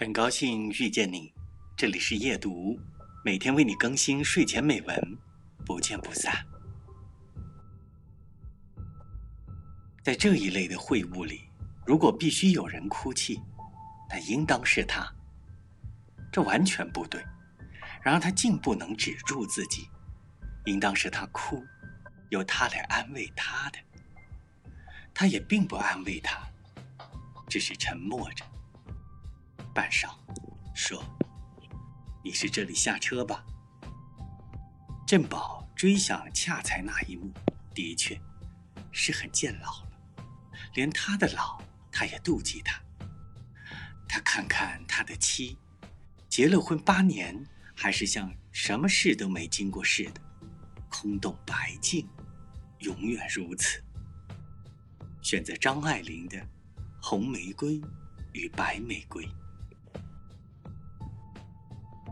[0.00, 1.34] 很高兴遇见你，
[1.76, 2.78] 这里是夜读，
[3.24, 5.18] 每天为你更新睡前美文，
[5.66, 6.32] 不见不散。
[10.04, 11.40] 在这一类的会晤里，
[11.84, 13.42] 如果必须有人哭泣，
[14.08, 15.12] 那应当是他。
[16.30, 17.20] 这完全不对。
[18.00, 19.88] 然而他竟不能止住自己，
[20.66, 21.60] 应当是他哭，
[22.28, 23.80] 由他来安慰他的。
[25.12, 26.38] 他也并不安慰他，
[27.48, 28.44] 只是沉默着。
[29.78, 30.10] 半晌，
[30.74, 31.00] 说
[32.24, 33.46] ：“你是这里下车吧？”
[35.06, 37.32] 振宝追想恰才那一幕，
[37.72, 38.20] 的确，
[38.90, 39.88] 是很见老了。
[40.74, 42.82] 连他的老，他也妒忌他。
[44.08, 45.56] 他看看他的妻，
[46.28, 47.40] 结了婚八年，
[47.72, 50.20] 还是像什么事都没经过似的，
[50.88, 52.04] 空洞白净，
[52.80, 53.80] 永远如此。
[55.22, 56.36] 选择张爱玲的
[57.00, 57.80] 《红玫瑰
[58.32, 59.24] 与白玫瑰》。